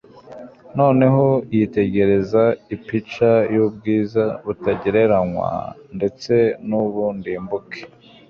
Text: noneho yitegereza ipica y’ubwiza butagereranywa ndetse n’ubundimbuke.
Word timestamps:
noneho 0.77 1.25
yitegereza 1.55 2.43
ipica 2.75 3.31
y’ubwiza 3.53 4.23
butagereranywa 4.45 5.49
ndetse 5.97 6.33
n’ubundimbuke. 6.67 7.81